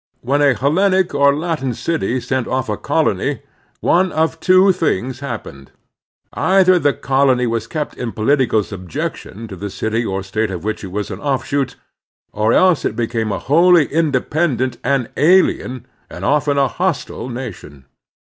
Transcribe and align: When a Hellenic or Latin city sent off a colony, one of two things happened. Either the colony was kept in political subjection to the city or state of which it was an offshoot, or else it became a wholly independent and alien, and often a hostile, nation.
When 0.21 0.41
a 0.41 0.55
Hellenic 0.55 1.13
or 1.13 1.35
Latin 1.35 1.75
city 1.75 2.19
sent 2.21 2.47
off 2.47 2.69
a 2.69 2.75
colony, 2.75 3.41
one 3.81 4.11
of 4.11 4.39
two 4.39 4.71
things 4.71 5.19
happened. 5.19 5.69
Either 6.33 6.79
the 6.79 6.91
colony 6.91 7.45
was 7.45 7.67
kept 7.67 7.93
in 7.97 8.11
political 8.11 8.63
subjection 8.63 9.47
to 9.47 9.55
the 9.55 9.69
city 9.69 10.03
or 10.03 10.23
state 10.23 10.49
of 10.49 10.63
which 10.63 10.83
it 10.83 10.87
was 10.91 11.11
an 11.11 11.19
offshoot, 11.19 11.75
or 12.33 12.51
else 12.51 12.83
it 12.83 12.95
became 12.95 13.31
a 13.31 13.37
wholly 13.37 13.85
independent 13.93 14.77
and 14.83 15.07
alien, 15.17 15.85
and 16.09 16.25
often 16.25 16.57
a 16.57 16.67
hostile, 16.67 17.29
nation. 17.29 17.85